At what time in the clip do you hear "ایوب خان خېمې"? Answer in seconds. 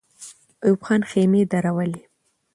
0.65-1.41